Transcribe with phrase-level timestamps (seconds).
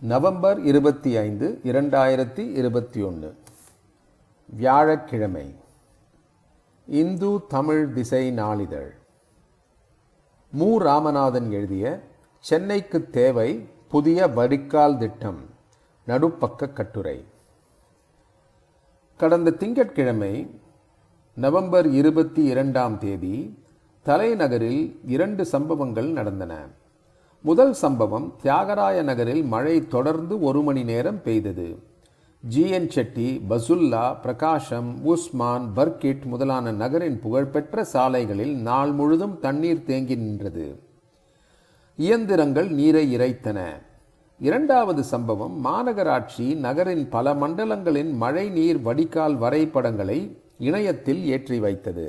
[0.00, 3.36] November இருபத்தி ஐந்து இரண்டாயிரத்தி இருபத்தி ஒன்று.
[4.46, 5.54] வியாழக்கிழமை.
[6.86, 8.94] இந்து தமிழ் திசை நாளிதழ்.
[10.52, 10.78] மு.
[10.78, 12.00] ராமநாதன் எழுதிய
[12.38, 15.40] சென்னைக்கு தேவை புதிய வடிகால் திட்டம்
[16.06, 17.24] நடுப்பக்க கட்டுரை.
[19.16, 20.60] கடந்த திங்கட்கிழமை
[21.34, 23.64] நவம்பர் இருபத்தி இரண்டாம் தேதி
[24.04, 26.82] தலைநகரில் இரண்டு சம்பவங்கள் நடந்தன.
[27.46, 31.78] முதல் சம்பவம் தியாகராய நகரில் மழை தொடர்ந்து ஒரு மணி நேரம் பெய்தது.
[32.50, 40.80] ஜிஎன் செட்டி பசுல்லா பிரகாஷம் உஸ்மான் பர்கிட் முதலான நகரின் புகழ்பெற்ற சாலைகளில் நாள் முழுதும் தண்ணீர் தேங்கி நின்றது.
[41.96, 43.58] இயந்திரங்கள் நீரை இறைத்தன.
[44.38, 52.08] இரண்டாவது சம்பவம் மாநகராட்சி நகரின் பல மண்டலங்களின் மழை நீர் வடிகால் வரைபடங்களை இணையத்தில் ஏற்றி வைத்தது.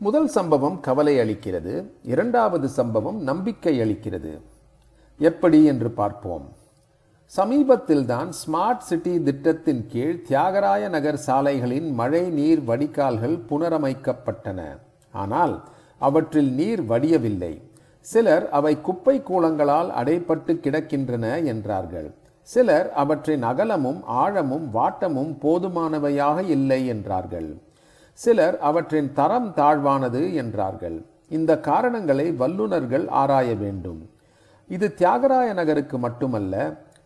[0.00, 1.84] முதல் சம்பவம் கவலை அளிக்கிறது.
[2.02, 4.40] இரண்டாவது சம்பவம் நம்பிக்கை அளிக்கிறது.
[5.20, 6.44] எப்படி என்று பார்ப்போம்.
[7.36, 14.60] சமீபத்தில்தான் ஸ்மார்ட் சிட்டி திட்டத்தின் கீழ் தியாகராய நகர் சாலைகளின் மழை நீர் வடிகால்கள் புனரமைக்கப்பட்டன.
[15.10, 15.64] ஆனால்
[15.98, 17.62] அவற்றில் நீர் வடியவில்லை.
[18.00, 22.10] சிலர் அவை குப்பை கூலங்களால் அடைப்பட்டு கிடக்கின்றன என்றார்கள்.
[22.42, 27.50] சிலர் அவற்றின் அகலமும் ஆழமும் வாட்டமும் போதுமானவையாக இல்லை என்றார்கள்.
[28.22, 30.96] சிலர் அவற்றின் தரம் தாழ்வானது என்றார்கள்.
[31.36, 34.00] இந்த காரணங்களை வல்லுநர்கள் ஆராய வேண்டும்.
[34.68, 36.54] இது தியாகராய நகருக்கு மட்டுமல்ல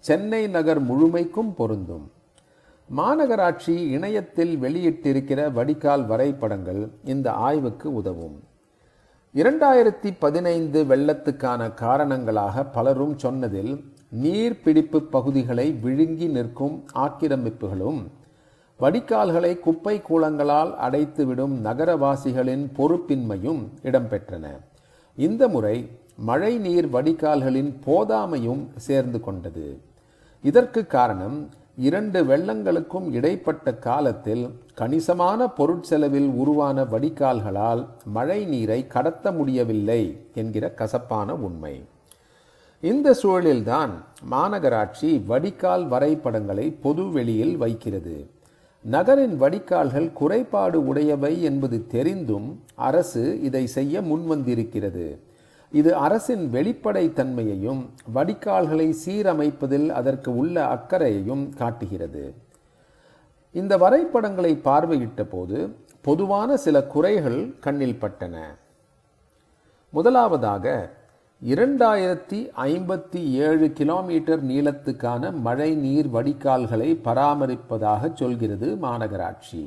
[0.08, 2.06] சென்னை நகர் முழுமைக்கும் பொருந்தும்.
[2.88, 8.38] மாநகராட்சி இணையத்தில் வெளியிட்டிருக்கிற வடிகால் வரைபடங்கள் இந்த ஆய்வுக்கு உதவும்.
[9.34, 13.72] இரண்டாயிரத்தி பதினைந்து வெள்ளத்துக்கான காரணங்களாக பலரும் சொன்னதில்
[14.22, 18.02] நீர்பிடிப்பு பகுதிகளை விழுங்கி நிற்கும் ஆக்கிரமிப்புகளும்
[18.82, 24.46] வடிகால்களை குப்பை கூலங்களால் அடைத்துவிடும் நகரவாசிகளின் பொறுப்பின்மையும் இடம்பெற்றன.
[25.16, 25.76] இந்த முறை
[26.16, 29.80] மழை நீர் வடிகால்களின் போதாமையும் சேர்ந்து கொண்டது.
[30.42, 40.02] இதற்கு காரணம் இரண்டு வெள்ளங்களுக்கும் இடைப்பட்ட காலத்தில் கணிசமான பொருட்செலவில் உருவான வடிகால்களால் மழை நீரை கடத்த முடியவில்லை
[40.34, 41.82] என்கிற கசப்பான உண்மை.
[42.80, 43.90] இந்த சூழலில்தான்
[44.30, 48.40] மாநகராட்சி வடிகால் வரைபடங்களை பொது வெளியில் வைக்கிறது.
[48.84, 55.18] நகரின் வடிகால்கள் குறைபாடு உடையவை என்பது தெரிந்தும் அரசு இதை செய்ய முன்வந்திருக்கிறது.
[55.72, 62.34] இது அரசின் வெளிப்படை தன்மையையும் வடிகால்களை சீரமைப்பதில் அதற்கு உள்ள அக்கறையையும் காட்டுகிறது.
[63.52, 68.36] இந்த வரைபடங்களை பார்வையிட்ட போது பொதுவான சில குறைகள் கண்ணில் பட்டன.
[69.90, 70.90] முதலாவதாக
[71.50, 79.62] இரண்டாயிரத்தி ஐம்பத்தி ஏழு கிலோமீட்டர் நீளத்துக்கான மழை நீர் வடிகால்களை பராமரிப்பதாக சொல்கிறது மாநகராட்சி.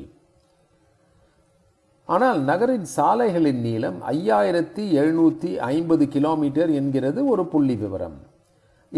[2.06, 8.18] ஆனால் நகரின் சாலைகளின் நீளம் ஐயாயிரத்தி எழுநூற்றி ஐம்பது கிலோமீட்டர் என்கிறது ஒரு புள்ளி விவரம்.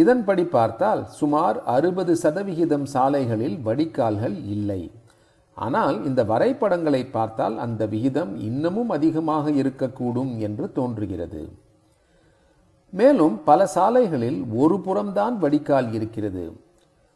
[0.04, 4.82] இதன்படி பார்த்தால் சுமார் அறுபது சதவிகிதம் சாலைகளில் வடிகால்கள் இல்லை.
[5.58, 11.44] ஆனால் இந்த வரைபடங்களை பார்த்தால் அந்த விகிதம் இன்னமும் அதிகமாக இருக்கக்கூடும் என்று தோன்றுகிறது.
[12.90, 16.59] மேலும் பல சாலைகளில் ஒரு புறம்தான் வடிகால் இருக்கிறது.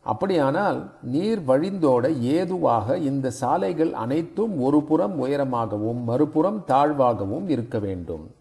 [0.01, 8.31] அப்படியானால் நீர் வழிந்தோட ஏதுவாக இந்த சாலைகள் அனைத்தும் ஒரு புறம் உயரமாகவும் மறுபுறம் தாழ்வாகவும் இருக்க வேண்டும்.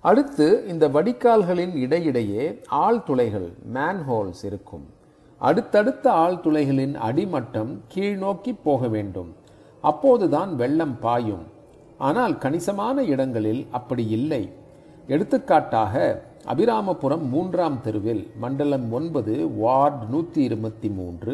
[0.00, 4.86] அடுத்து இந்த வடிகால்களின் இடையிடையே ஆழ்துளைகள் மேன்ஹோல்ஸ் இருக்கும்.
[5.38, 9.34] அடுத்தடுத்த ஆழ்துளைகளின் அடிமட்டம் கீழ்நோக்கி போக வேண்டும்.
[9.80, 11.46] அப்போதுதான் வெள்ளம் பாயும்.
[11.98, 14.52] ஆனால் கணிசமான இடங்களில் அப்படி இல்லை.
[15.06, 21.32] எடுத்துக்காட்டாக அபிராமபுரம் மூன்றாம் தெருவில் மண்டலம் ஒன்பது வார்டு நூற்றி இருபத்தி மூன்று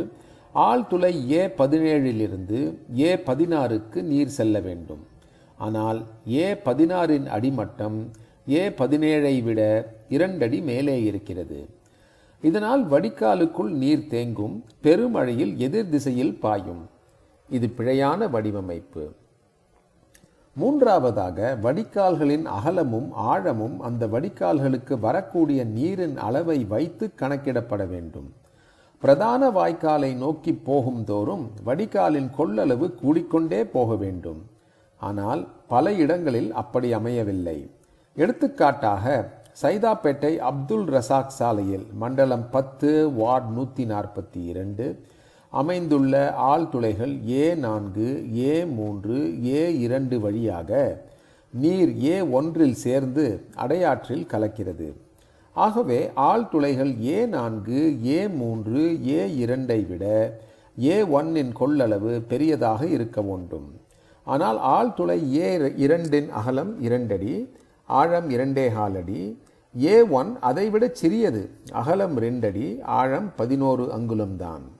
[0.54, 2.58] ஆழ்துளை ஏ பதினேழிலிருந்து
[2.98, 5.00] ஏ பதினாறுக்கு நீர் செல்ல வேண்டும்.
[5.56, 7.98] ஆனால் ஏ பதினாறின் அடிமட்டம்
[8.50, 9.60] ஏ பதினேழை விட
[10.08, 11.60] இரண்டடி மேலே இருக்கிறது.
[12.42, 16.84] இதனால் வடிகாலுக்குள் நீர் தேங்கும் பெருமழையில் எதிர் திசையில் பாயும்.
[17.48, 19.04] இது பிழையான வடிவமைப்பு.
[20.60, 28.28] மூன்றாவதாக வடிகால்களின் அகலமும் ஆழமும் அந்த வடிகால்களுக்கு வரக்கூடிய நீரின் அளவை வைத்து கணக்கிடப்பட வேண்டும்.
[29.02, 34.40] பிரதான வாய்க்காலை நோக்கி போகும் தோறும் வடிகாலின் கொள்ளளவு கூடிக்கொண்டே போக வேண்டும்.
[35.00, 37.58] ஆனால் பல இடங்களில் அப்படி அமையவில்லை.
[38.16, 39.04] எடுத்துக்காட்டாக
[39.62, 42.90] சைதாப்பேட்டை அப்துல் ரசாக் சாலையில் மண்டலம் பத்து
[43.20, 44.86] வார்டு நூற்றி நாற்பத்தி இரண்டு
[45.50, 51.02] அமைந்துள்ள ஆழ்துளைகள் ஏ நான்கு ஏ மூன்று ஏ இரண்டு வழியாக
[51.50, 54.92] நீர் ஏ ஒன்றில் சேர்ந்து அடையாற்றில் கலக்கிறது.
[55.52, 60.38] ஆகவே ஆழ்துளைகள் ஏ நான்கு ஏ மூன்று ஏ இரண்டை விட
[60.82, 63.74] ஏ ஒன்னின் கொள்ளளவு பெரியதாக இருக்க வேண்டும்.
[64.24, 67.52] ஆனால் ஆழ்துளை ஏ இரண்டின் அகலம் இரண்டடி
[67.84, 69.38] ஆழம் இரண்டே காலடி
[69.76, 74.76] அடி ஏ ஒன் அதைவிட சிறியது அகலம் ரெண்டடி ஆழம் பதினோரு அங்குலம்தான்.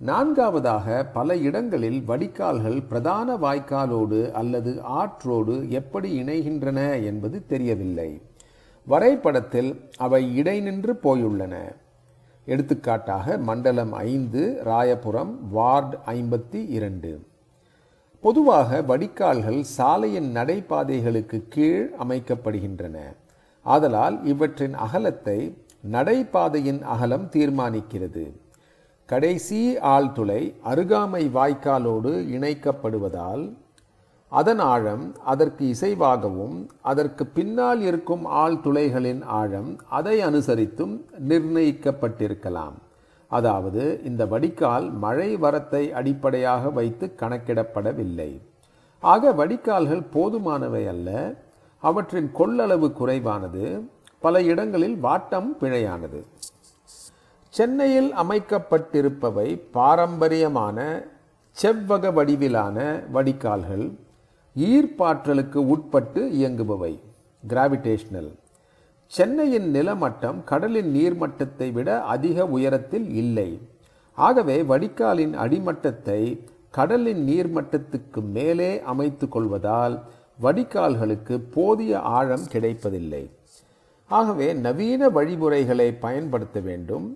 [0.00, 8.22] நான்காவதாக பல இடங்களில் வடிகால்கள் பிரதான வாய்க்காலோடு அல்லது ஆற்றோடு எப்படி இணைகின்றன என்பது தெரியவில்லை.
[8.86, 11.56] வரைபடத்தில் அவை இடைநின்று போயுள்ளன.
[12.44, 17.26] எடுத்துக்காட்டாக மண்டலம் ஐந்து ராயபுரம் வார்டு ஐம்பத்தி இரண்டு.
[18.20, 22.98] பொதுவாக வடிகால்கள் சாலையின் நடைபாதைகளுக்கு கீழ் அமைக்கப்படுகின்றன.
[23.62, 25.56] ஆதலால் இவற்றின் அகலத்தை
[25.92, 28.30] நடைபாதையின் அகலம் தீர்மானிக்கிறது.
[29.10, 33.44] கடைசி ஆழ்துளை அருகாமை வாய்க்காலோடு இணைக்கப்படுவதால்
[34.28, 40.94] அதன் ஆழம் அதற்கு இசைவாகவும் அதற்கு பின்னால் இருக்கும் ஆழ்துளைகளின் ஆழம் அதை அனுசரித்தும்
[41.28, 42.76] நிர்ணயிக்கப்பட்டிருக்கலாம்.
[43.28, 48.30] அதாவது இந்த வடிகால் மழை வரத்தை அடிப்படையாக வைத்து கணக்கிடப்படவில்லை.
[49.00, 51.34] ஆக வடிகால்கள் போதுமானவை அல்ல.
[51.78, 53.64] அவற்றின் கொள்ளளவு குறைவானது.
[54.18, 56.22] பல இடங்களில் வாட்டம் பிழையானது.
[57.50, 60.78] சென்னையில் அமைக்கப்பட்டிருப்பவை பாரம்பரியமான
[61.56, 62.78] செவ்வக வடிவிலான
[63.12, 63.86] வடிகால்கள்
[64.56, 66.92] ஈர்ப்பாற்றலுக்கு உட்பட்டு இயங்குபவை
[67.48, 68.30] கிராவிடேஷனல்
[69.12, 73.60] சென்னையின் நிலமட்டம் கடலின் நீர்மட்டத்தை விட அதிக உயரத்தில் இல்லை.
[74.18, 79.96] ஆகவே வடிகாலின் அடிமட்டத்தை கடலின் நீர்மட்டத்துக்கு மேலே அமைத்து கொள்வதால்
[80.42, 83.30] வடிகால்களுக்கு போதிய ஆழம் கிடைப்பதில்லை.
[84.10, 87.08] ஆகவே நவீன வழிமுறைகளை பயன்படுத்த வேண்டும்.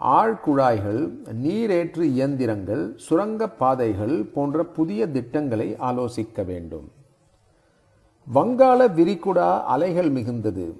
[0.00, 1.10] ஆழ்குழாய்கள்
[1.42, 6.90] நீரேற்று இயந்திரங்கள் சுரங்கப் பாதைகள் போன்ற புதிய திட்டங்களை ஆலோசிக்க வேண்டும்.
[8.34, 10.72] வங்காள விரிகுடா அலைகள் மிகுந்தது.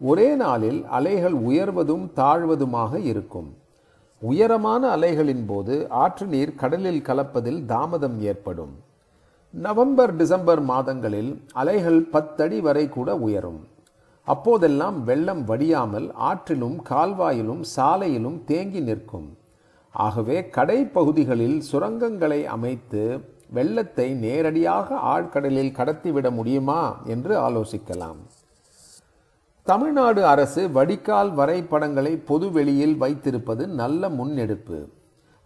[0.00, 3.56] ஒரே நாளில் அலைகள் உயர்வதும் தாழ்வதுமாக இருக்கும்.
[4.18, 8.74] உயரமான அலைகளின் போது ஆற்று நீர் கடலில் கலப்பதில் தாமதம் ஏற்படும்.
[9.50, 13.66] நவம்பர் டிசம்பர் மாதங்களில் அலைகள் பத்தடி வரை கூட உயரும்.
[14.26, 19.28] அப்போதெல்லாம் வெள்ளம் வடியாமல் ஆற்றிலும் கால்வாயிலும் சாலையிலும் தேங்கி நிற்கும்.
[19.94, 23.02] ஆகவே கடைப்பகுதிகளில் சுரங்கங்களை அமைத்து
[23.56, 26.80] வெள்ளத்தை நேரடியாக ஆழ்கடலில் கடத்திவிட முடியுமா
[27.14, 28.20] என்று ஆலோசிக்கலாம்.
[29.66, 34.78] தமிழ்நாடு அரசு வடிகால் வரைபடங்களை பொதுவெளியில் வைத்திருப்பது நல்ல முன்னெடுப்பு.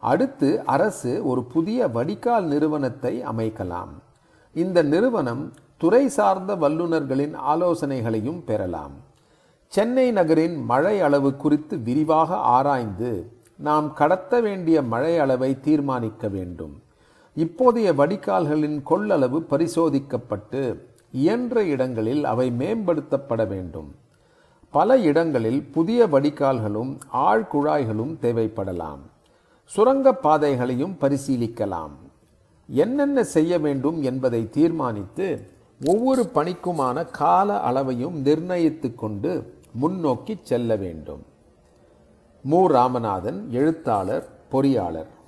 [0.03, 3.93] அடுத்து அரசு ஒரு புதிய வடிகால் நிறுவனத்தை அமைக்கலாம்.
[4.57, 5.43] இந்த நிறுவனம்
[5.81, 8.95] துறை சார்ந்த வல்லுநர்களின் ஆலோசனைகளையும் பெறலாம்.
[9.67, 13.11] சென்னை நகரின் மழை அளவு குறித்து விரிவாக ஆராய்ந்து
[13.57, 16.83] நாம் கடத்த வேண்டிய மழை அளவை தீர்மானிக்க வேண்டும்.
[17.37, 20.63] இப்போதைய வடிகால்களின் கொள்ளளவு பரிசோதிக்கப்பட்டு
[21.13, 23.95] இயன்ற இடங்களில் அவை மேம்படுத்தப்பட வேண்டும்.
[24.71, 29.03] பல இடங்களில் புதிய வடிகால்களும் ஆழ்குழாய்களும் தேவைப்படலாம்.
[29.77, 31.97] சுரங்கப்பாதைகளையும் பரிசீலிக்கலாம்.
[32.69, 41.23] என்னென்ன செய்ய வேண்டும் என்பதை தீர்மானித்து ஒவ்வொரு பணிக்குமான கால அளவையும் நிர்ணயித்து கொண்டு முன்னோக்கி செல்ல வேண்டும்.
[42.43, 42.69] மு.
[42.69, 45.19] ராமநாதன் எழுத்தாளர் பொறியாளர்.